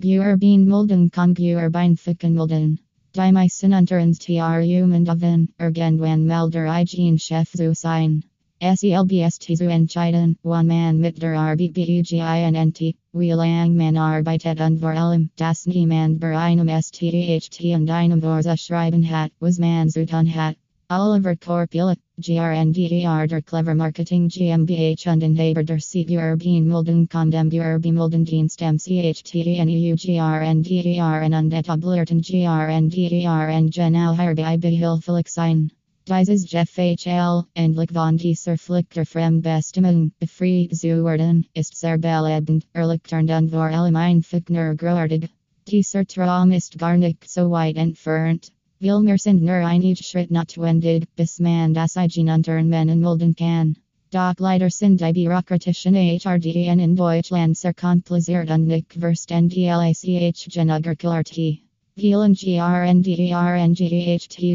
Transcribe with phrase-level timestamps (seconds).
[0.00, 2.78] Buerbeen mulden kan buerbijn fikken mulden.
[3.12, 8.22] Die meisten unterens tru mendoven, er irgendwann melder igen chef zu sein.
[8.62, 15.28] SELBST zu entscheiden, one man mit der RBBUGINNT, wie lang man arbeitet und vor allem,
[15.36, 20.56] das niemand bei einem STHT und einem Vorsa schreiben hat, was man zu tun hat.
[20.92, 28.24] Oliver Korpila, GRNDER der Clever Marketing GmbH und Inhaber der Buerbeen Mulden Condem Buerbi Mulden
[28.24, 35.70] Dienst MCHTNEU GRNDER und etablierten GRNDER genau hier bei Behilflich sein.
[36.08, 43.30] Dieses Jeff HL, endlich von dieser Flicker Fremdbestimmung befreit zu werden, ist sehr belebend, erlichtend
[43.30, 45.30] und vor allem einfach nur großartig.
[45.68, 48.50] Dieser Traum ist gar nicht so weit entfernt.
[48.82, 53.76] Wilmer sind nur einige Schritt notwendig, bis man das Eigenunternehmen melden kann.
[54.10, 61.69] Doch leider sind die bürokratischen HRDN in Deutschland sehr kompliziert und nicht verständlich genug Vielen
[61.98, 63.08] GRNDERNGEHT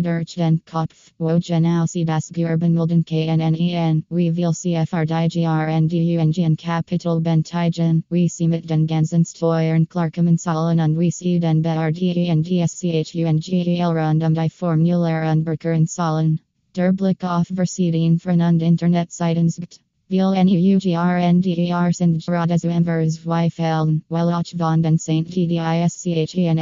[0.02, 7.20] durch den Kopf, wo genau sie das Buerbenmelden KNNEN, wie will CFR die GRNDUNGN Kapital
[7.20, 13.84] bentigen, wie sie mit den ganzen Steuern klarkommen sollen und wie sie den BRDEN DSCHUNGEL
[13.84, 16.40] rund um die Formulären berkern sollen.
[16.76, 19.85] Der Blick auf Versieden von und Internetseiten gibt.
[20.08, 25.26] Vil NUUGRNDER sind gerade zu Verzweifeln, weil auch von den St.
[25.26, 26.62] TDISCHENMTERN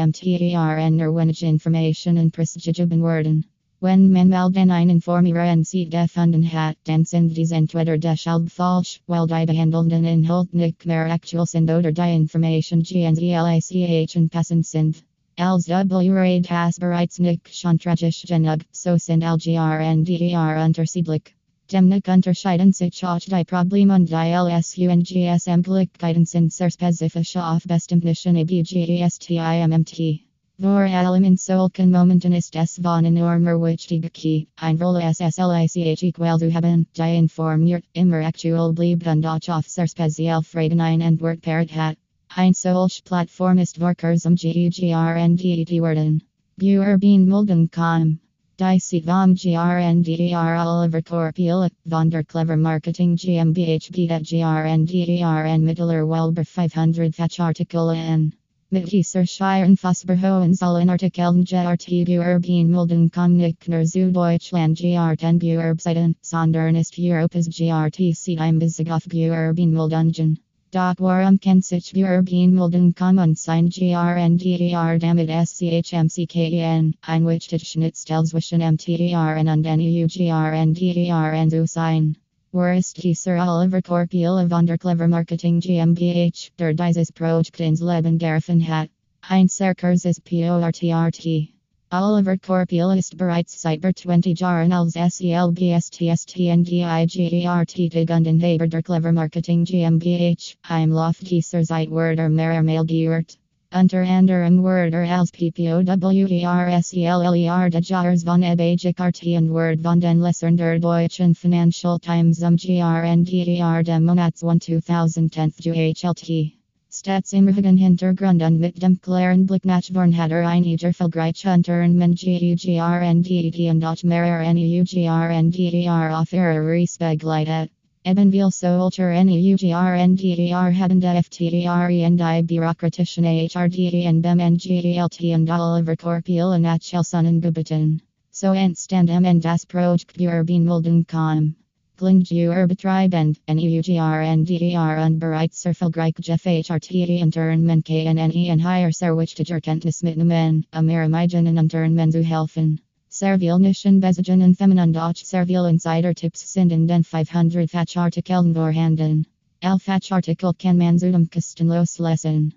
[1.02, 3.44] erwenig Information und Prestigieben werden.
[3.81, 9.02] Wenn man mal den einen Formieren sie gefunden hat, dann sind dies entweder deshalb falsch,
[9.08, 15.03] weil die behandelnden Inhalt nicht mehr aktuell sind oder die Information GNZLICH passend sind.
[15.35, 16.39] Als W.
[16.39, 21.35] das bereits nicht schon tragisch genug, so sind LGRNDER unterschiedlich.
[21.73, 30.19] Demnach unterscheiden sich auch die Probleme und die LSUNGS-Möglichkeiten sehr spezifisch auf bestimmten ABGESTIMMT.
[30.61, 36.53] Vor allem in solchen Momenten ist es von enormer Wichtigkeit, ein Rolle SSLICH equal zu
[36.53, 41.75] haben, die informiert, immer aktuell bleibt und auch auf sehr speziell Fragen ein Antwort parat
[41.75, 41.97] hat.
[42.35, 46.22] Ein solch Plattform ist Vorkursum GEGRNDET werden.
[46.56, 48.19] Buerbeen Mulden.com
[48.56, 57.16] Seat vom GRNDER Oliver Korpila, von der Clever Marketing GmbH Beta GRNDERN Mittler Welber 500
[57.16, 58.31] Fachartikel
[58.69, 66.94] Mit dieser Scheiren Fosberhohen Artikeln GRT Buerbeen Mulden Komnikner zu Deutschland GR10 Buerbseiten, sondern ist
[67.00, 70.38] Europas GRT Seat im Bezug auf Buerbeen Mulden.
[70.73, 80.07] Doc Warum Kensich Buerbeen Mulden Common Sign GRNDER damit SCHMCKEN, ein Wichtigschnittstellzwischen MTERN und NEU
[80.07, 82.16] GRNDERN zu sein.
[82.51, 88.67] Worst Sir Oliver Korpila von der Clever Marketing GmbH, der dieses Projekt ins Leben gerufen
[88.67, 88.89] hat.
[89.22, 91.53] Ein sehr kurzes PORTRT.
[91.96, 100.56] Oliver Korpila ist bereits seit 20 Jahren als SELBSTSTNDIGERT gebunden Haber der Clever Marketing GmbH,
[100.84, 103.38] im Lauf dieser Zeit mehr Mail geirrt.
[103.72, 110.80] Unter anderem wurde als PPOWERSELLER de Jahres von Ebagikart und Word von den Lesern der
[110.80, 116.62] Deutschen Financial Times um GRNDER dem Monats 1 2010 HLT.
[116.96, 122.14] Stats immergen Hintergrund und mit dem klaren Blick nach vorn hat er einiger Felgreich Unternehmen
[122.14, 127.72] GUGRNDET und auch mehr NEUGRNDER auf ihrer Respegleitet.
[128.06, 135.20] Eben viel solcher NEUGRNDER haben der FTDRE und die bürokratischen HRDE und BEM und GELT
[135.34, 138.04] und Oliver Korpila Nachhelsonnen gebeten.
[138.30, 141.56] So entstand am das Projekt Buerbeenmelden.com.
[141.56, 141.62] Klingjuer
[141.98, 152.14] betreibend, NEUGRNDER und bereits erfolgreich Jeff HRT Internment KNNE und higher Serwichtiger Kenntnismitnehmen, Amerimigen Internment
[152.14, 152.80] zu helfen.
[153.09, 159.25] Servil nischen Bezigen und Feminen Doch Servil Insider Tipps sind in den 500 Fachartikeln vorhanden.
[159.62, 162.54] El Fachartikel kann man zu dem kostenlos lesen.